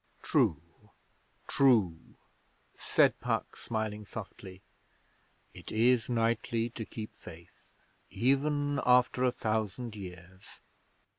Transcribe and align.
'True 0.23 0.59
true,' 1.47 2.15
said 2.75 3.19
Puck, 3.19 3.55
smiling 3.55 4.03
softly. 4.03 4.63
'It 5.53 5.71
is 5.71 6.09
knightly 6.09 6.71
to 6.71 6.85
keep 6.85 7.13
faith 7.13 7.75
even 8.09 8.81
after 8.83 9.23
a 9.23 9.31
thousand 9.31 9.95
years.' 9.95 10.61